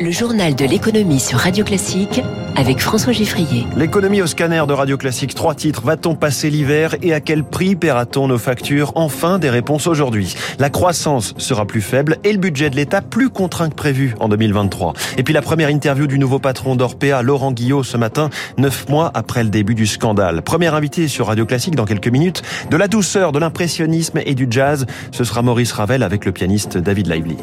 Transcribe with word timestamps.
Le 0.00 0.10
journal 0.10 0.56
de 0.56 0.64
l'économie 0.64 1.20
sur 1.20 1.38
Radio 1.38 1.64
Classique 1.64 2.20
avec 2.56 2.80
François 2.80 3.12
Giffrier. 3.12 3.66
L'économie 3.76 4.22
au 4.22 4.26
scanner 4.26 4.62
de 4.66 4.72
Radio 4.72 4.96
Classique, 4.96 5.34
trois 5.34 5.54
titres. 5.54 5.82
Va-t-on 5.82 6.16
passer 6.16 6.50
l'hiver 6.50 6.96
et 7.02 7.14
à 7.14 7.20
quel 7.20 7.44
prix 7.44 7.76
paiera-t-on 7.76 8.28
nos 8.28 8.38
factures 8.38 8.92
Enfin, 8.96 9.38
des 9.38 9.50
réponses 9.50 9.86
aujourd'hui. 9.86 10.34
La 10.58 10.68
croissance 10.68 11.34
sera 11.38 11.64
plus 11.64 11.80
faible 11.80 12.18
et 12.24 12.32
le 12.32 12.38
budget 12.38 12.70
de 12.70 12.76
l'État 12.76 13.02
plus 13.02 13.30
contraint 13.30 13.68
que 13.68 13.74
prévu 13.74 14.14
en 14.18 14.28
2023. 14.28 14.94
Et 15.16 15.22
puis 15.22 15.32
la 15.32 15.42
première 15.42 15.70
interview 15.70 16.06
du 16.06 16.18
nouveau 16.18 16.38
patron 16.38 16.74
d'Orpea, 16.76 17.22
Laurent 17.22 17.52
Guillot, 17.52 17.82
ce 17.82 17.96
matin, 17.96 18.30
neuf 18.58 18.88
mois 18.88 19.10
après 19.14 19.44
le 19.44 19.50
début 19.50 19.74
du 19.74 19.86
scandale. 19.86 20.42
Première 20.42 20.74
invité 20.74 21.08
sur 21.08 21.28
Radio 21.28 21.46
Classique 21.46 21.76
dans 21.76 21.86
quelques 21.86 22.08
minutes. 22.08 22.42
De 22.70 22.76
la 22.76 22.88
douceur, 22.88 23.32
de 23.32 23.38
l'impressionnisme 23.38 24.20
et 24.24 24.34
du 24.34 24.48
jazz, 24.50 24.86
ce 25.12 25.24
sera 25.24 25.42
Maurice 25.42 25.72
Ravel 25.72 26.02
avec 26.02 26.24
le 26.24 26.32
pianiste 26.32 26.78
David 26.78 27.06
Lively. 27.06 27.36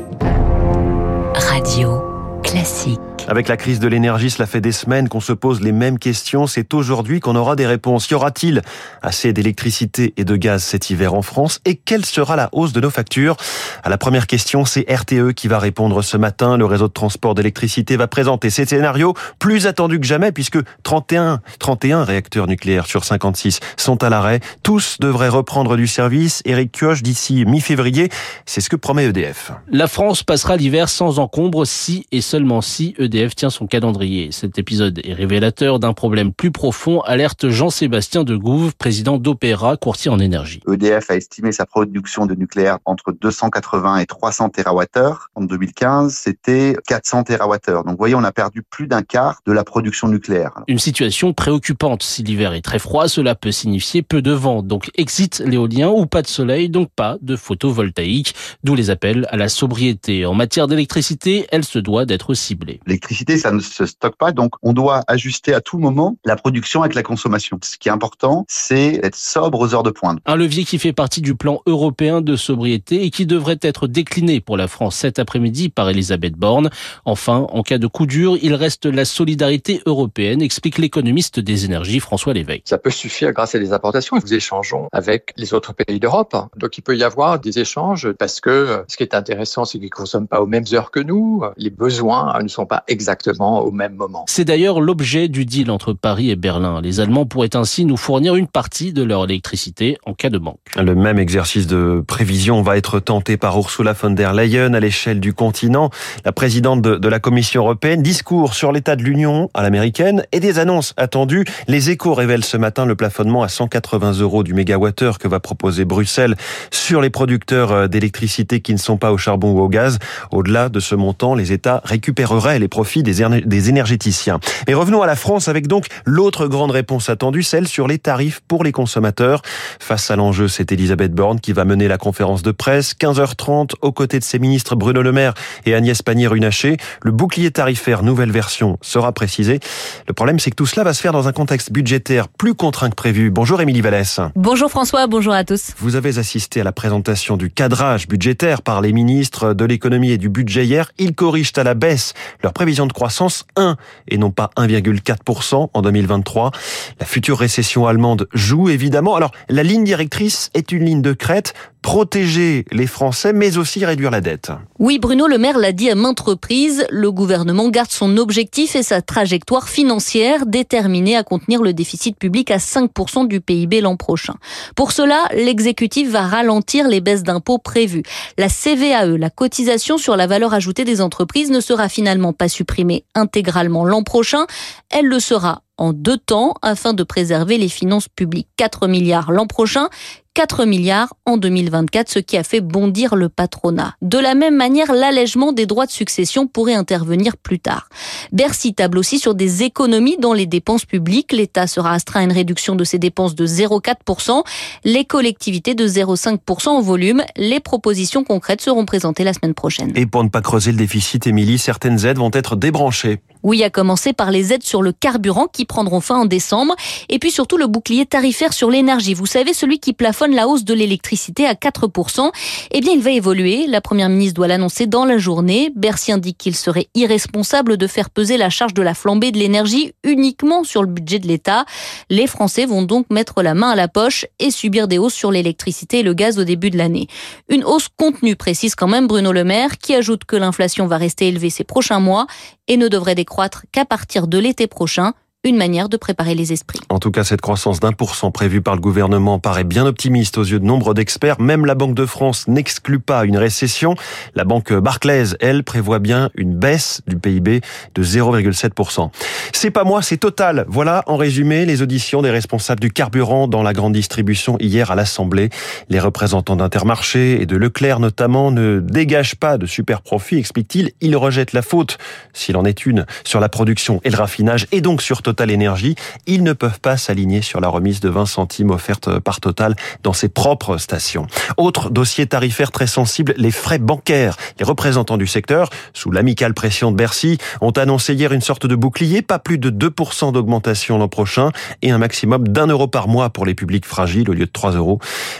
Classique. 2.51 2.99
Avec 3.27 3.47
la 3.47 3.55
crise 3.55 3.79
de 3.79 3.87
l'énergie, 3.87 4.29
cela 4.29 4.45
fait 4.45 4.61
des 4.61 4.71
semaines 4.71 5.07
qu'on 5.07 5.21
se 5.21 5.31
pose 5.31 5.61
les 5.61 5.71
mêmes 5.71 5.99
questions. 5.99 6.47
C'est 6.47 6.73
aujourd'hui 6.73 7.19
qu'on 7.19 7.35
aura 7.35 7.55
des 7.55 7.67
réponses. 7.67 8.09
Y 8.09 8.15
aura-t-il 8.15 8.61
assez 9.01 9.31
d'électricité 9.31 10.13
et 10.17 10.25
de 10.25 10.35
gaz 10.35 10.63
cet 10.63 10.89
hiver 10.89 11.13
en 11.13 11.21
France? 11.21 11.61
Et 11.63 11.75
quelle 11.75 12.03
sera 12.03 12.35
la 12.35 12.49
hausse 12.51 12.73
de 12.73 12.81
nos 12.81 12.89
factures? 12.89 13.37
À 13.83 13.89
la 13.89 13.97
première 13.97 14.27
question, 14.27 14.65
c'est 14.65 14.85
RTE 14.91 15.33
qui 15.33 15.47
va 15.47 15.59
répondre 15.59 16.01
ce 16.01 16.17
matin. 16.17 16.57
Le 16.57 16.65
réseau 16.65 16.87
de 16.87 16.93
transport 16.93 17.35
d'électricité 17.35 17.95
va 17.95 18.07
présenter 18.07 18.49
ces 18.49 18.65
scénarios 18.65 19.13
plus 19.39 19.67
attendus 19.67 19.99
que 19.99 20.07
jamais 20.07 20.31
puisque 20.31 20.59
31, 20.83 21.41
31 21.59 22.03
réacteurs 22.03 22.47
nucléaires 22.47 22.87
sur 22.87 23.05
56 23.05 23.59
sont 23.77 24.03
à 24.03 24.09
l'arrêt. 24.09 24.39
Tous 24.63 24.97
devraient 24.99 25.29
reprendre 25.29 25.77
du 25.77 25.87
service. 25.87 26.41
Eric 26.43 26.71
Kioch 26.71 27.01
d'ici 27.01 27.45
mi-février. 27.45 28.09
C'est 28.45 28.61
ce 28.61 28.69
que 28.69 28.75
promet 28.75 29.05
EDF. 29.05 29.51
La 29.69 29.87
France 29.87 30.23
passera 30.23 30.57
l'hiver 30.57 30.89
sans 30.89 31.19
encombre 31.19 31.65
si 31.65 32.07
et 32.11 32.21
seulement 32.21 32.40
si 32.61 32.95
EDF 32.97 33.21
EDF 33.21 33.35
tient 33.35 33.49
son 33.49 33.67
calendrier. 33.67 34.31
Cet 34.31 34.57
épisode 34.57 34.99
est 35.03 35.13
révélateur 35.13 35.79
d'un 35.79 35.93
problème 35.93 36.33
plus 36.33 36.51
profond, 36.51 37.01
alerte 37.01 37.49
Jean-Sébastien 37.49 38.23
de 38.23 38.35
Gouve, 38.35 38.73
président 38.75 39.17
d'Opéra, 39.17 39.77
courtier 39.77 40.09
en 40.09 40.17
énergie. 40.17 40.61
EDF 40.67 41.11
a 41.11 41.15
estimé 41.15 41.51
sa 41.51 41.65
production 41.65 42.25
de 42.25 42.33
nucléaire 42.33 42.79
entre 42.85 43.11
280 43.11 43.97
et 43.97 44.05
300 44.05 44.49
TWh. 44.49 45.17
En 45.35 45.43
2015, 45.43 46.13
c'était 46.13 46.75
400 46.87 47.23
TWh. 47.25 47.83
Donc, 47.83 47.89
vous 47.89 47.95
voyez, 47.97 48.15
on 48.15 48.23
a 48.23 48.31
perdu 48.31 48.63
plus 48.63 48.87
d'un 48.87 49.01
quart 49.03 49.41
de 49.45 49.51
la 49.51 49.63
production 49.63 50.07
nucléaire. 50.07 50.53
Une 50.67 50.79
situation 50.79 51.33
préoccupante. 51.33 52.01
Si 52.01 52.23
l'hiver 52.23 52.53
est 52.53 52.61
très 52.61 52.79
froid, 52.79 53.07
cela 53.07 53.35
peut 53.35 53.51
signifier 53.51 54.01
peu 54.01 54.21
de 54.21 54.31
vent. 54.31 54.63
Donc, 54.63 54.89
exit 54.95 55.43
l'éolien 55.45 55.89
ou 55.89 56.05
pas 56.05 56.21
de 56.21 56.27
soleil, 56.27 56.69
donc 56.69 56.89
pas 56.95 57.17
de 57.21 57.35
photovoltaïque. 57.35 58.33
D'où 58.63 58.73
les 58.73 58.89
appels 58.89 59.27
à 59.29 59.37
la 59.37 59.49
sobriété. 59.49 60.25
En 60.25 60.33
matière 60.33 60.67
d'électricité, 60.67 61.45
elle 61.51 61.65
se 61.65 61.77
doit 61.77 62.05
d'être 62.05 62.30
ciblée 62.33 62.79
l'électricité, 62.85 63.37
ça 63.37 63.51
ne 63.51 63.59
se 63.59 63.85
stocke 63.85 64.17
pas, 64.17 64.31
donc 64.31 64.53
on 64.61 64.73
doit 64.73 65.03
ajuster 65.07 65.53
à 65.53 65.61
tout 65.61 65.77
moment 65.77 66.17
la 66.25 66.35
production 66.35 66.81
avec 66.81 66.95
la 66.95 67.03
consommation. 67.03 67.57
Ce 67.63 67.77
qui 67.77 67.89
est 67.89 67.91
important, 67.91 68.45
c'est 68.47 68.99
d'être 68.99 69.15
sobre 69.15 69.59
aux 69.59 69.73
heures 69.73 69.83
de 69.83 69.91
pointe. 69.91 70.19
Un 70.25 70.35
levier 70.35 70.65
qui 70.65 70.77
fait 70.77 70.93
partie 70.93 71.21
du 71.21 71.35
plan 71.35 71.61
européen 71.65 72.21
de 72.21 72.35
sobriété 72.35 73.03
et 73.03 73.09
qui 73.09 73.25
devrait 73.25 73.59
être 73.61 73.87
décliné 73.87 74.41
pour 74.41 74.57
la 74.57 74.67
France 74.67 74.97
cet 74.97 75.19
après-midi 75.19 75.69
par 75.69 75.89
Elisabeth 75.89 76.33
Borne. 76.33 76.69
Enfin, 77.05 77.47
en 77.49 77.63
cas 77.63 77.77
de 77.77 77.87
coup 77.87 78.05
dur, 78.05 78.37
il 78.41 78.53
reste 78.53 78.85
la 78.85 79.05
solidarité 79.05 79.81
européenne, 79.85 80.41
explique 80.41 80.77
l'économiste 80.77 81.39
des 81.39 81.65
énergies 81.65 81.99
François 81.99 82.33
Lévesque. 82.33 82.63
Ça 82.65 82.77
peut 82.77 82.89
suffire 82.89 83.31
grâce 83.31 83.55
à 83.55 83.59
des 83.59 83.73
importations. 83.73 84.17
Nous 84.21 84.33
échangeons 84.33 84.87
avec 84.91 85.33
les 85.37 85.53
autres 85.53 85.73
pays 85.73 85.99
d'Europe. 85.99 86.35
Donc 86.57 86.77
il 86.77 86.81
peut 86.81 86.97
y 86.97 87.03
avoir 87.03 87.39
des 87.39 87.59
échanges 87.59 88.11
parce 88.11 88.41
que 88.41 88.83
ce 88.87 88.97
qui 88.97 89.03
est 89.03 89.15
intéressant, 89.15 89.65
c'est 89.65 89.77
qu'ils 89.77 89.85
ne 89.85 89.89
consomment 89.89 90.27
pas 90.27 90.41
aux 90.41 90.47
mêmes 90.47 90.65
heures 90.73 90.91
que 90.91 90.99
nous. 90.99 91.43
Les 91.57 91.69
besoins 91.69 92.20
ne 92.41 92.47
sont 92.47 92.65
pas 92.65 92.83
exactement 92.87 93.61
au 93.61 93.71
même 93.71 93.95
moment. 93.95 94.25
C'est 94.27 94.45
d'ailleurs 94.45 94.81
l'objet 94.81 95.27
du 95.27 95.45
deal 95.45 95.71
entre 95.71 95.93
Paris 95.93 96.29
et 96.29 96.35
Berlin. 96.35 96.81
Les 96.81 96.99
Allemands 96.99 97.25
pourraient 97.25 97.55
ainsi 97.55 97.85
nous 97.85 97.97
fournir 97.97 98.35
une 98.35 98.47
partie 98.47 98.93
de 98.93 99.03
leur 99.03 99.25
électricité 99.25 99.97
en 100.05 100.13
cas 100.13 100.29
de 100.29 100.37
manque. 100.37 100.59
Le 100.77 100.95
même 100.95 101.19
exercice 101.19 101.67
de 101.67 102.03
prévision 102.05 102.61
va 102.61 102.77
être 102.77 102.99
tenté 102.99 103.37
par 103.37 103.57
Ursula 103.57 103.93
von 103.93 104.11
der 104.11 104.33
Leyen 104.33 104.73
à 104.73 104.79
l'échelle 104.79 105.19
du 105.19 105.33
continent. 105.33 105.89
La 106.25 106.31
présidente 106.31 106.81
de, 106.81 107.07
la 107.07 107.19
Commission 107.19 107.63
européenne, 107.63 108.01
discours 108.01 108.53
sur 108.53 108.71
l'état 108.71 108.95
de 108.95 109.03
l'Union 109.03 109.49
à 109.53 109.63
l'américaine 109.63 110.23
et 110.31 110.39
des 110.39 110.59
annonces 110.59 110.93
attendues. 110.97 111.45
Les 111.67 111.89
échos 111.89 112.13
révèlent 112.13 112.45
ce 112.45 112.57
matin 112.57 112.85
le 112.85 112.95
plafonnement 112.95 113.43
à 113.43 113.47
180 113.47 114.13
euros 114.19 114.43
du 114.43 114.53
mégawattheure 114.53 115.19
que 115.19 115.27
va 115.27 115.39
proposer 115.39 115.85
Bruxelles 115.85 116.35
sur 116.71 117.01
les 117.01 117.09
producteurs 117.09 117.89
d'électricité 117.89 118.61
qui 118.61 118.73
ne 118.73 118.79
sont 118.79 118.97
pas 118.97 119.11
au 119.11 119.17
charbon 119.17 119.51
ou 119.51 119.59
au 119.59 119.69
gaz. 119.69 119.99
Au-delà 120.31 120.69
de 120.69 120.79
ce 120.79 120.95
montant, 120.95 121.35
les 121.35 121.51
États 121.51 121.81
récupéreraient 122.11 122.59
les 122.59 122.67
profit 122.67 123.03
des, 123.03 123.69
énergéticiens. 123.69 124.39
Et 124.67 124.73
revenons 124.73 125.01
à 125.01 125.07
la 125.07 125.15
France 125.15 125.47
avec 125.47 125.67
donc 125.67 125.85
l'autre 126.05 126.47
grande 126.47 126.71
réponse 126.71 127.09
attendue, 127.09 127.41
celle 127.41 127.67
sur 127.67 127.87
les 127.87 127.99
tarifs 127.99 128.41
pour 128.47 128.63
les 128.63 128.73
consommateurs. 128.73 129.41
Face 129.79 130.11
à 130.11 130.17
l'enjeu, 130.17 130.49
c'est 130.49 130.71
Elisabeth 130.73 131.13
Borne 131.13 131.39
qui 131.39 131.53
va 131.53 131.63
mener 131.63 131.87
la 131.87 131.97
conférence 131.97 132.43
de 132.43 132.51
presse. 132.51 132.93
15h30, 132.99 133.75
aux 133.81 133.91
côtés 133.93 134.19
de 134.19 134.25
ses 134.25 134.39
ministres 134.39 134.75
Bruno 134.75 135.01
Le 135.01 135.13
Maire 135.13 135.33
et 135.65 135.73
Agnès 135.73 136.01
Pannier-Runacher. 136.01 136.77
Le 137.01 137.11
bouclier 137.11 137.51
tarifaire 137.51 138.03
nouvelle 138.03 138.31
version 138.31 138.77
sera 138.81 139.13
précisé. 139.13 139.59
Le 140.07 140.13
problème, 140.13 140.39
c'est 140.39 140.51
que 140.51 140.55
tout 140.55 140.65
cela 140.65 140.83
va 140.83 140.93
se 140.93 141.01
faire 141.01 141.13
dans 141.13 141.29
un 141.29 141.33
contexte 141.33 141.71
budgétaire 141.71 142.27
plus 142.27 142.55
contraint 142.55 142.89
que 142.89 142.95
prévu. 142.95 143.29
Bonjour 143.29 143.61
Émilie 143.61 143.81
Vallès. 143.81 144.19
Bonjour 144.35 144.69
François, 144.69 145.07
bonjour 145.07 145.33
à 145.33 145.45
tous. 145.45 145.71
Vous 145.77 145.95
avez 145.95 146.17
assisté 146.17 146.59
à 146.59 146.63
la 146.65 146.73
présentation 146.73 147.37
du 147.37 147.49
cadrage 147.49 148.07
budgétaire 148.07 148.61
par 148.61 148.81
les 148.81 148.91
ministres 148.91 149.53
de 149.53 149.63
l'économie 149.65 150.11
et 150.11 150.17
du 150.17 150.27
budget 150.27 150.65
hier. 150.65 150.91
Ils 150.97 151.15
corrigent 151.15 151.53
à 151.55 151.63
la 151.63 151.73
baisse 151.73 152.00
leur 152.43 152.53
prévision 152.53 152.85
de 152.85 152.93
croissance 152.93 153.45
1 153.55 153.77
et 154.07 154.17
non 154.17 154.31
pas 154.31 154.51
1,4% 154.57 155.69
en 155.73 155.81
2023. 155.81 156.51
La 156.99 157.05
future 157.05 157.37
récession 157.37 157.87
allemande 157.87 158.27
joue 158.33 158.69
évidemment. 158.69 159.15
Alors 159.15 159.31
la 159.49 159.63
ligne 159.63 159.83
directrice 159.83 160.49
est 160.53 160.71
une 160.71 160.85
ligne 160.85 161.01
de 161.01 161.13
crête 161.13 161.53
protéger 161.81 162.65
les 162.71 162.87
Français, 162.87 163.33
mais 163.33 163.57
aussi 163.57 163.83
réduire 163.83 164.11
la 164.11 164.21
dette. 164.21 164.51
Oui, 164.79 164.99
Bruno 164.99 165.27
Le 165.27 165.37
Maire 165.37 165.57
l'a 165.57 165.71
dit 165.71 165.89
à 165.89 165.95
maintes 165.95 166.19
reprises, 166.19 166.85
le 166.89 167.11
gouvernement 167.11 167.69
garde 167.69 167.91
son 167.91 168.17
objectif 168.17 168.75
et 168.75 168.83
sa 168.83 169.01
trajectoire 169.01 169.67
financière 169.67 170.45
déterminée 170.45 171.15
à 171.17 171.23
contenir 171.23 171.61
le 171.61 171.73
déficit 171.73 172.17
public 172.17 172.51
à 172.51 172.57
5% 172.57 173.27
du 173.27 173.41
PIB 173.41 173.81
l'an 173.81 173.97
prochain. 173.97 174.35
Pour 174.75 174.91
cela, 174.91 175.25
l'exécutif 175.33 176.09
va 176.09 176.21
ralentir 176.21 176.87
les 176.87 177.01
baisses 177.01 177.23
d'impôts 177.23 177.57
prévues. 177.57 178.03
La 178.37 178.47
CVAE, 178.47 179.17
la 179.17 179.29
cotisation 179.29 179.97
sur 179.97 180.15
la 180.15 180.27
valeur 180.27 180.53
ajoutée 180.53 180.85
des 180.85 181.01
entreprises, 181.01 181.51
ne 181.51 181.59
sera 181.59 181.89
finalement 181.89 182.33
pas 182.33 182.47
supprimée 182.47 183.05
intégralement 183.15 183.85
l'an 183.85 184.03
prochain. 184.03 184.45
Elle 184.89 185.07
le 185.07 185.19
sera 185.19 185.63
en 185.77 185.93
deux 185.93 186.17
temps 186.17 186.53
afin 186.61 186.93
de 186.93 187.03
préserver 187.03 187.57
les 187.57 187.67
finances 187.67 188.07
publiques. 188.07 188.47
4 188.57 188.87
milliards 188.87 189.31
l'an 189.31 189.47
prochain 189.47 189.89
4 190.33 190.65
milliards 190.65 191.13
en 191.25 191.35
2024, 191.35 192.09
ce 192.09 192.19
qui 192.19 192.37
a 192.37 192.43
fait 192.43 192.61
bondir 192.61 193.15
le 193.15 193.27
patronat. 193.27 193.95
De 194.01 194.17
la 194.17 194.33
même 194.33 194.55
manière, 194.55 194.93
l'allègement 194.93 195.51
des 195.51 195.65
droits 195.65 195.85
de 195.85 195.91
succession 195.91 196.47
pourrait 196.47 196.73
intervenir 196.73 197.35
plus 197.35 197.59
tard. 197.59 197.89
Bercy 198.31 198.73
table 198.73 198.97
aussi 198.97 199.19
sur 199.19 199.35
des 199.35 199.63
économies 199.63 200.17
dans 200.17 200.33
les 200.33 200.45
dépenses 200.45 200.85
publiques. 200.85 201.33
L'État 201.33 201.67
sera 201.67 201.91
astreint 201.93 202.21
à 202.21 202.23
une 202.23 202.31
réduction 202.31 202.75
de 202.75 202.85
ses 202.85 202.97
dépenses 202.97 203.35
de 203.35 203.45
0,4%, 203.45 204.43
les 204.85 205.03
collectivités 205.03 205.75
de 205.75 205.85
0,5% 205.85 206.69
en 206.69 206.81
volume. 206.81 207.23
Les 207.35 207.59
propositions 207.59 208.23
concrètes 208.23 208.61
seront 208.61 208.85
présentées 208.85 209.25
la 209.25 209.33
semaine 209.33 209.53
prochaine. 209.53 209.91
Et 209.95 210.05
pour 210.05 210.23
ne 210.23 210.29
pas 210.29 210.41
creuser 210.41 210.71
le 210.71 210.77
déficit, 210.77 211.27
Émilie, 211.27 211.57
certaines 211.57 212.05
aides 212.05 212.17
vont 212.17 212.31
être 212.33 212.55
débranchées. 212.55 213.19
Oui, 213.43 213.63
à 213.63 213.69
commencer 213.69 214.13
par 214.13 214.31
les 214.31 214.53
aides 214.53 214.63
sur 214.63 214.81
le 214.81 214.91
carburant 214.91 215.47
qui 215.47 215.65
prendront 215.65 216.01
fin 216.01 216.19
en 216.19 216.25
décembre, 216.25 216.75
et 217.09 217.19
puis 217.19 217.31
surtout 217.31 217.57
le 217.57 217.67
bouclier 217.67 218.05
tarifaire 218.05 218.53
sur 218.53 218.69
l'énergie. 218.69 219.13
Vous 219.13 219.25
savez, 219.25 219.53
celui 219.53 219.79
qui 219.79 219.93
plafonne 219.93 220.35
la 220.35 220.47
hausse 220.47 220.63
de 220.63 220.73
l'électricité 220.73 221.45
à 221.45 221.53
4%. 221.53 222.31
Eh 222.71 222.81
bien, 222.81 222.93
il 222.93 223.01
va 223.01 223.11
évoluer. 223.11 223.67
La 223.67 223.81
première 223.81 224.09
ministre 224.09 224.35
doit 224.35 224.47
l'annoncer 224.47 224.87
dans 224.87 225.05
la 225.05 225.17
journée. 225.17 225.71
Bercy 225.75 226.11
indique 226.11 226.37
qu'il 226.37 226.55
serait 226.55 226.87
irresponsable 226.95 227.77
de 227.77 227.87
faire 227.87 228.09
peser 228.09 228.37
la 228.37 228.49
charge 228.49 228.73
de 228.73 228.81
la 228.81 228.93
flambée 228.93 229.31
de 229.31 229.37
l'énergie 229.37 229.93
uniquement 230.03 230.63
sur 230.63 230.81
le 230.81 230.87
budget 230.87 231.19
de 231.19 231.27
l'État. 231.27 231.65
Les 232.09 232.27
Français 232.27 232.65
vont 232.65 232.83
donc 232.83 233.07
mettre 233.09 233.41
la 233.41 233.53
main 233.53 233.69
à 233.69 233.75
la 233.75 233.87
poche 233.87 234.25
et 234.39 234.51
subir 234.51 234.87
des 234.87 234.97
hausses 234.97 235.13
sur 235.13 235.31
l'électricité 235.31 235.99
et 235.99 236.03
le 236.03 236.13
gaz 236.13 236.37
au 236.39 236.43
début 236.43 236.69
de 236.69 236.77
l'année. 236.77 237.07
Une 237.49 237.63
hausse 237.63 237.87
contenue, 237.95 238.35
précise 238.35 238.75
quand 238.75 238.87
même 238.87 239.07
Bruno 239.07 239.31
Le 239.31 239.43
Maire, 239.43 239.77
qui 239.77 239.95
ajoute 239.95 240.25
que 240.25 240.35
l'inflation 240.35 240.87
va 240.87 240.97
rester 240.97 241.27
élevée 241.27 241.49
ces 241.49 241.63
prochains 241.63 241.99
mois 241.99 242.27
et 242.71 242.77
ne 242.77 242.87
devrait 242.87 243.15
décroître 243.15 243.65
qu'à 243.73 243.83
partir 243.83 244.27
de 244.27 244.37
l'été 244.37 244.65
prochain 244.65 245.11
une 245.43 245.57
manière 245.57 245.89
de 245.89 245.97
préparer 245.97 246.35
les 246.35 246.53
esprits. 246.53 246.81
En 246.89 246.99
tout 246.99 247.09
cas, 247.09 247.23
cette 247.23 247.41
croissance 247.41 247.79
d'un 247.79 247.93
pour 247.93 248.13
cent 248.13 248.29
prévue 248.29 248.61
par 248.61 248.75
le 248.75 248.79
gouvernement 248.79 249.39
paraît 249.39 249.63
bien 249.63 249.87
optimiste 249.87 250.37
aux 250.37 250.43
yeux 250.43 250.59
de 250.59 250.65
nombre 250.65 250.93
d'experts. 250.93 251.41
Même 251.41 251.65
la 251.65 251.73
Banque 251.73 251.95
de 251.95 252.05
France 252.05 252.47
n'exclut 252.47 252.99
pas 252.99 253.25
une 253.25 253.37
récession. 253.37 253.95
La 254.35 254.43
banque 254.43 254.71
Barclays, 254.71 255.35
elle, 255.39 255.63
prévoit 255.63 255.97
bien 255.97 256.29
une 256.35 256.53
baisse 256.53 257.01
du 257.07 257.17
PIB 257.17 257.61
de 257.95 258.03
0,7%. 258.03 259.09
C'est 259.51 259.71
pas 259.71 259.83
moi, 259.83 260.03
c'est 260.03 260.17
Total. 260.17 260.65
Voilà, 260.67 261.03
en 261.07 261.17
résumé, 261.17 261.65
les 261.65 261.81
auditions 261.81 262.21
des 262.21 262.29
responsables 262.29 262.79
du 262.79 262.91
carburant 262.91 263.47
dans 263.47 263.63
la 263.63 263.73
grande 263.73 263.93
distribution 263.93 264.57
hier 264.59 264.91
à 264.91 264.95
l'Assemblée. 264.95 265.49
Les 265.89 265.99
représentants 265.99 266.55
d'Intermarché 266.55 267.41
et 267.41 267.47
de 267.47 267.55
Leclerc 267.55 267.99
notamment 267.99 268.51
ne 268.51 268.79
dégagent 268.79 269.37
pas 269.37 269.57
de 269.57 269.65
super 269.65 270.03
profit, 270.03 270.37
explique-t-il. 270.37 270.91
Ils 271.01 271.17
rejettent 271.17 271.53
la 271.53 271.63
faute, 271.63 271.97
s'il 272.31 272.57
en 272.57 272.65
est 272.65 272.85
une, 272.85 273.07
sur 273.23 273.39
la 273.39 273.49
production 273.49 274.01
et 274.03 274.11
le 274.11 274.17
raffinage 274.17 274.67
et 274.71 274.81
donc 274.81 275.01
sur 275.01 275.23
Total 275.23 275.30
Énergie, 275.49 275.95
ils 276.27 276.43
ne 276.43 276.53
peuvent 276.53 276.79
pas 276.79 276.97
s'aligner 276.97 277.41
sur 277.41 277.59
la 277.59 277.67
remise 277.67 277.99
de 277.99 278.09
20 278.09 278.25
centimes 278.25 278.71
offerte 278.71 279.19
par 279.19 279.39
Total 279.39 279.75
dans 280.03 280.13
ses 280.13 280.29
propres 280.29 280.77
stations. 280.77 281.27
Autre 281.57 281.89
dossier 281.89 282.25
tarifaire 282.27 282.71
très 282.71 282.87
sensible, 282.87 283.33
les 283.37 283.51
frais 283.51 283.79
bancaires. 283.79 284.37
Les 284.59 284.65
représentants 284.65 285.17
du 285.17 285.27
secteur, 285.27 285.69
sous 285.93 286.11
l'amicale 286.11 286.53
pression 286.53 286.91
de 286.91 286.97
Bercy, 286.97 287.37
ont 287.61 287.71
annoncé 287.71 288.13
hier 288.13 288.31
une 288.31 288.41
sorte 288.41 288.65
de 288.65 288.75
bouclier, 288.75 289.21
pas 289.21 289.39
plus 289.39 289.57
de 289.57 289.69
2% 289.69 290.33
d'augmentation 290.33 290.97
l'an 290.97 291.07
prochain 291.07 291.51
et 291.81 291.91
un 291.91 291.97
maximum 291.97 292.47
d'un 292.47 292.67
euro 292.67 292.87
par 292.87 293.07
mois 293.07 293.29
pour 293.29 293.45
les 293.45 293.55
publics 293.55 293.85
fragiles 293.85 294.29
au 294.29 294.33
lieu 294.33 294.45
de 294.45 294.51
3 294.51 294.71
euros. 294.71 294.99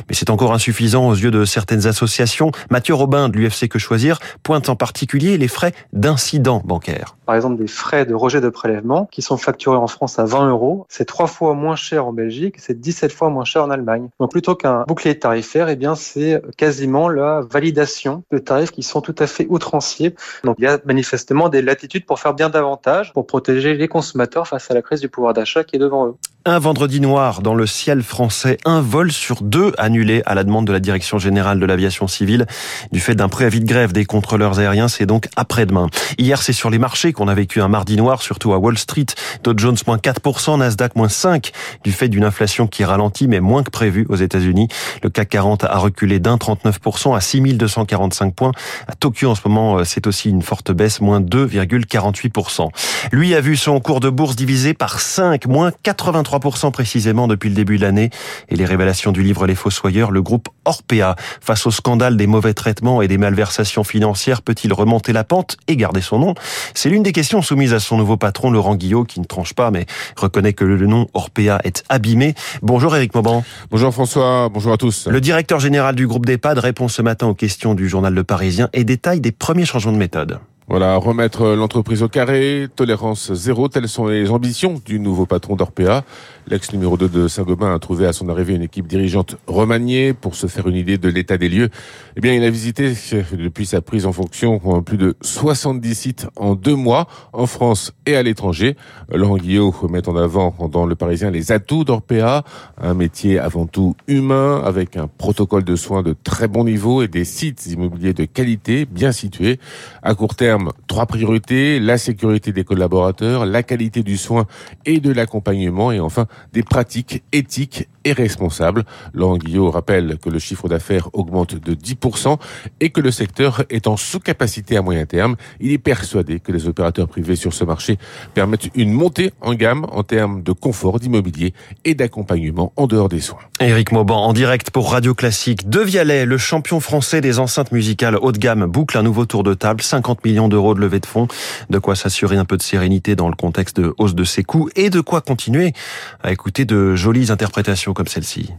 Mais 0.10 0.16
c'est 0.16 0.30
encore 0.30 0.54
insuffisant 0.54 1.08
aux 1.08 1.16
yeux 1.16 1.32
de 1.32 1.46
certaines 1.46 1.88
associations. 1.88 2.52
Mathieu 2.70 2.94
Robin 2.94 3.30
de 3.30 3.38
l'UFC 3.38 3.68
Que 3.68 3.80
Choisir 3.80 4.20
pointe 4.44 4.70
en 4.70 4.76
particulier 4.76 5.38
les 5.38 5.48
frais 5.48 5.74
d'incidents 5.94 6.62
bancaires. 6.66 7.16
Par 7.31 7.38
exemple, 7.38 7.56
des 7.56 7.68
frais 7.68 8.06
de 8.06 8.13
rejet 8.13 8.42
de 8.42 8.50
prélèvement 8.50 9.07
qui 9.10 9.22
sont 9.22 9.38
facturés 9.38 9.78
en 9.78 9.88
France 9.88 10.19
à 10.19 10.25
20 10.25 10.50
euros. 10.50 10.86
C'est 10.89 11.06
trois 11.06 11.28
fois 11.28 11.54
moins 11.54 11.78
cher 11.78 12.06
en 12.06 12.12
Belgique, 12.12 12.56
c'est 12.57 12.78
17 12.78 13.10
fois 13.10 13.30
moins 13.30 13.45
cher 13.45 13.63
en 13.63 13.69
Allemagne. 13.69 14.10
Donc 14.19 14.31
plutôt 14.31 14.54
qu'un 14.54 14.83
bouclier 14.86 15.18
tarifaire, 15.18 15.69
eh 15.69 15.78
bien 15.78 15.95
c'est 15.95 16.42
quasiment 16.57 17.07
la 17.07 17.39
validation 17.50 18.24
de 18.31 18.38
tarifs 18.38 18.72
qui 18.72 18.83
sont 18.83 19.00
tout 19.00 19.16
à 19.18 19.28
fait 19.28 19.48
outranciers. 19.48 20.13
Donc 20.44 20.57
il 20.60 20.66
y 20.66 20.68
a 20.68 20.80
manifestement 20.83 21.48
des 21.48 21.62
latitudes 21.62 22.06
pour 22.06 22.19
faire 22.19 22.33
bien 22.33 22.50
davantage 22.50 23.13
pour 23.13 23.25
protéger 23.25 23.75
les 23.75 23.88
consommateurs 23.88 24.45
face 24.45 24.69
à 24.69 24.74
la 24.74 24.81
crise 24.81 25.00
du 25.00 25.07
pouvoir 25.07 25.33
d'achat 25.33 25.63
qui 25.63 25.78
est 25.78 25.80
devant 25.80 26.07
eux. 26.07 26.16
Un 26.44 26.57
vendredi 26.57 27.00
noir 27.00 27.44
dans 27.44 27.54
le 27.54 27.68
ciel 27.68 28.01
français, 28.01 28.57
un 28.66 28.81
vol 28.81 29.12
sur 29.12 29.44
deux 29.44 29.74
annulé 29.78 30.24
à 30.25 30.33
la 30.33 30.44
demande 30.44 30.66
de 30.66 30.74
la 30.74 30.80
Direction 30.80 31.19
générale 31.19 31.60
de 31.60 31.66
l'aviation 31.68 32.07
civile 32.07 32.48
du 32.92 33.00
fait 33.00 33.13
d'un 33.13 33.30
préavis 33.30 33.60
de 33.60 33.68
grève 33.68 33.94
des 33.94 34.06
contrôleurs 34.06 34.57
aériens. 34.57 34.88
C'est 34.88 35.06
donc 35.06 35.28
après-demain. 35.36 35.92
Hier, 36.18 36.42
c'est 36.42 36.51
sur 36.51 36.72
les 36.72 36.80
marchés 36.80 37.13
qu'on 37.21 37.27
a 37.27 37.35
vécu 37.35 37.62
un 37.62 37.68
mardi 37.68 37.97
noir, 37.97 38.23
surtout 38.23 38.51
à 38.53 38.57
Wall 38.57 38.79
Street. 38.79 39.06
Dow 39.44 39.53
Jones 39.56 39.77
moins 39.85 39.97
4%, 39.97 40.57
Nasdaq 40.57 40.95
moins 40.95 41.06
5% 41.06 41.51
du 41.83 41.91
fait 41.91 42.09
d'une 42.09 42.23
inflation 42.23 42.65
qui 42.65 42.83
ralentit 42.83 43.27
mais 43.27 43.39
moins 43.39 43.62
que 43.62 43.69
prévu 43.69 44.07
aux 44.09 44.15
États-Unis. 44.15 44.69
Le 45.03 45.12
CAC 45.12 45.29
40 45.29 45.63
a 45.65 45.77
reculé 45.77 46.19
d'un 46.19 46.38
39% 46.38 47.15
à 47.15 47.21
6245 47.21 48.33
points. 48.33 48.53
À 48.88 48.95
Tokyo 48.95 49.29
en 49.29 49.35
ce 49.35 49.41
moment, 49.47 49.77
euh, 49.77 49.83
c'est 49.83 50.07
aussi 50.07 50.29
une 50.29 50.41
forte 50.41 50.71
baisse, 50.71 51.00
moins 51.00 51.21
2,48%. 51.21 52.69
Lui 53.12 53.35
a 53.35 53.41
vu 53.41 53.56
son 53.56 53.79
cours 53.79 54.00
de 54.00 54.09
bourse 54.09 54.35
divisé 54.35 54.73
par 54.73 55.00
5, 55.00 55.45
moins 55.45 55.71
83% 55.83 56.71
précisément 56.71 57.27
depuis 57.27 57.50
le 57.50 57.56
début 57.56 57.77
de 57.77 57.83
l'année. 57.83 58.09
Et 58.50 58.56
les 58.56 58.65
révélations 58.65 59.12
du 59.12 59.21
livre 59.21 59.45
Les 59.45 59.53
Fossoyeurs, 59.53 60.09
le 60.09 60.23
groupe 60.23 60.50
Orpea, 60.65 61.15
face 61.39 61.68
au 61.68 61.71
scandale 61.71 62.18
des 62.18 62.25
mauvais 62.25 62.56
traitements 62.56 63.03
et 63.03 63.07
des 63.07 63.19
malversations 63.19 63.83
financières, 63.83 64.41
peut-il 64.41 64.73
remonter 64.73 65.13
la 65.13 65.23
pente 65.23 65.57
et 65.68 65.75
garder 65.75 66.01
son 66.01 66.18
nom? 66.18 66.33
C'est 66.73 66.89
des 67.03 67.12
questions 67.12 67.42
soumises 67.42 67.74
à 67.74 67.80
son 67.80 67.98
nouveau 67.98 68.18
patron, 68.18 68.51
Laurent 68.51 68.75
Guillot, 68.75 69.03
qui 69.03 69.19
ne 69.19 69.25
tranche 69.25 69.53
pas, 69.53 69.71
mais 69.71 69.86
reconnaît 70.15 70.53
que 70.53 70.65
le 70.65 70.86
nom 70.88 71.07
Orpea 71.13 71.59
est 71.63 71.83
abîmé. 71.89 72.36
Bonjour 72.62 72.95
Éric 72.95 73.15
Mauban. 73.15 73.44
Bonjour 73.69 73.94
François, 73.94 74.50
bonjour 74.50 74.74
à 74.74 74.77
tous. 74.77 75.07
Le 75.07 75.21
directeur 75.21 75.59
général 75.59 75.95
du 75.95 76.07
groupe 76.07 76.25
d'EHPAD 76.25 76.59
répond 76.59 76.88
ce 76.88 77.01
matin 77.01 77.27
aux 77.27 77.36
questions 77.36 77.74
du 77.74 77.88
journal 77.88 78.13
Le 78.13 78.24
Parisien 78.24 78.69
et 78.74 78.83
détaille 78.83 79.21
des 79.21 79.31
premiers 79.31 79.65
changements 79.65 79.94
de 79.94 79.98
méthode. 79.98 80.39
Voilà, 80.71 80.95
remettre 80.95 81.47
l'entreprise 81.47 82.01
au 82.01 82.07
carré, 82.07 82.68
tolérance 82.73 83.33
zéro, 83.33 83.68
telles 83.68 83.89
sont 83.89 84.07
les 84.07 84.29
ambitions 84.29 84.81
du 84.85 85.01
nouveau 85.01 85.25
patron 85.25 85.57
d'Orpea. 85.57 86.06
L'ex 86.47 86.71
numéro 86.71 86.95
2 86.95 87.09
de 87.09 87.27
Saint-Gobain 87.27 87.75
a 87.75 87.79
trouvé 87.79 88.07
à 88.07 88.13
son 88.13 88.29
arrivée 88.29 88.56
une 88.56 88.62
équipe 88.62 88.88
dirigeante 88.88 89.35
remaniée 89.47 90.13
pour 90.13 90.33
se 90.35 90.47
faire 90.47 90.69
une 90.69 90.77
idée 90.77 90.97
de 90.97 91.09
l'état 91.09 91.38
des 91.38 91.50
lieux. 91.50 91.69
Eh 92.15 92.21
bien, 92.21 92.33
il 92.33 92.44
a 92.45 92.50
visité 92.50 92.94
depuis 93.33 93.65
sa 93.65 93.81
prise 93.81 94.06
en 94.06 94.13
fonction 94.13 94.59
plus 94.81 94.95
de 94.95 95.18
70 95.19 95.94
sites 95.94 96.27
en 96.38 96.56
deux 96.56 96.75
mois 96.75 97.07
en 97.33 97.47
France 97.47 97.94
et 98.06 98.15
à 98.15 98.23
l'étranger. 98.23 98.77
Laurent 99.13 99.38
Guillot 99.38 99.75
met 99.89 100.07
en 100.07 100.15
avant 100.15 100.56
dans 100.71 100.85
Le 100.85 100.95
Parisien 100.95 101.31
les 101.31 101.51
atouts 101.51 101.83
d'Orpea, 101.83 102.44
un 102.81 102.94
métier 102.94 103.39
avant 103.39 103.65
tout 103.65 103.97
humain 104.07 104.62
avec 104.63 104.95
un 104.95 105.07
protocole 105.07 105.65
de 105.65 105.75
soins 105.75 106.01
de 106.01 106.15
très 106.23 106.47
bon 106.47 106.63
niveau 106.63 107.01
et 107.01 107.09
des 107.09 107.25
sites 107.25 107.65
immobiliers 107.68 108.13
de 108.13 108.23
qualité 108.23 108.85
bien 108.85 109.12
situés. 109.12 109.59
À 110.01 110.15
court 110.15 110.35
terme, 110.35 110.61
trois 110.88 111.06
priorités, 111.06 111.80
la 111.80 111.98
sécurité 111.98 112.52
des 112.52 112.63
collaborateurs, 112.63 113.46
la 113.46 113.63
qualité 113.63 114.04
du 114.04 114.18
soin 114.18 114.46
et 114.86 115.00
de 115.00 115.12
l'accompagnement 115.12 115.92
et 115.92 116.00
enfin 116.00 116.28
des 116.54 116.63
pratiques 116.63 117.24
éthiques 117.31 117.88
et 118.04 118.13
responsables. 118.13 118.84
Laurent 119.13 119.38
rappelle 119.69 120.18
que 120.18 120.30
le 120.30 120.40
chiffre 120.40 120.68
d'affaires 120.68 121.10
augmente 121.13 121.56
de 121.56 121.74
10% 121.74 122.38
et 122.80 122.90
que 122.90 123.02
le 123.02 123.12
secteur 123.12 123.63
est 123.69 123.88
en 123.88 123.98
sous-capacité 123.98 124.78
à 124.78 124.81
moyen 124.81 125.06
terme. 125.06 125.36
Il 125.60 125.72
est 125.72 125.78
persuadé 125.78 126.40
que 126.40 126.52
les 126.52 126.68
opérateurs 126.68 127.07
privés 127.07 127.36
sur 127.36 127.54
ce 127.54 127.64
marché 127.64 127.98
permettent 128.34 128.69
une 128.75 128.92
montée 128.92 129.31
en 129.42 129.54
gamme 129.54 129.86
en 129.92 130.04
termes 130.04 130.44
de 130.44 130.52
confort 130.52 131.00
d'immobilier 131.00 131.54
et 131.86 131.96
d'accompagnement 131.96 132.74
en 132.75 132.88
dehors 132.88 133.10
des 133.10 133.22
soins. 133.22 133.40
Éric 133.60 133.92
Mauban 133.92 134.25
en 134.25 134.34
direct 134.34 134.72
pour 134.72 134.92
Radio 134.92 135.14
Classique. 135.14 135.69
De 135.69 135.80
Vialet, 135.80 136.25
le 136.25 136.38
champion 136.38 136.80
français 136.80 137.22
des 137.22 137.40
enceintes 137.40 137.72
musicales 137.72 138.18
haut 138.22 138.31
de 138.31 138.38
gamme, 138.38 138.66
boucle 138.66 138.98
un 138.98 139.04
nouveau 139.04 139.25
tour 139.25 139.44
de 139.44 139.54
table, 139.54 139.81
50 139.81 140.24
millions 140.25 140.48
d'euros 140.51 140.75
de 140.75 140.80
levée 140.80 141.00
de 141.00 141.07
fonds, 141.07 141.27
de 141.71 141.80
quoi 141.80 141.95
s'assurer 141.95 142.38
un 142.38 142.45
peu 142.45 142.57
de 142.57 142.62
sérénité 142.62 143.15
dans 143.15 143.30
le 143.30 143.36
contexte 143.36 143.80
de 143.80 143.95
hausse 143.98 144.13
de 144.13 144.24
ses 144.24 144.44
coûts 144.44 144.69
et 144.75 144.92
de 144.92 145.01
quoi 145.01 145.21
continuer 145.21 145.74
à 146.21 146.31
écouter 146.31 146.65
de 146.65 146.95
jolies 146.95 147.31
interprétations 147.31 147.94
comme 147.94 148.07
celle-ci. 148.07 148.51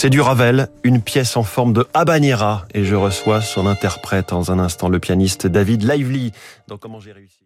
C'est 0.00 0.10
du 0.10 0.20
Ravel, 0.20 0.68
une 0.84 1.02
pièce 1.02 1.36
en 1.36 1.42
forme 1.42 1.72
de 1.72 1.84
habanera, 1.92 2.66
et 2.72 2.84
je 2.84 2.94
reçois 2.94 3.40
son 3.40 3.66
interprète 3.66 4.28
dans 4.28 4.52
un 4.52 4.60
instant, 4.60 4.88
le 4.88 5.00
pianiste 5.00 5.48
David 5.48 5.82
Lively. 5.82 6.30
Donc 6.68 6.78
comment 6.78 7.00
j'ai 7.00 7.10
réussi 7.10 7.38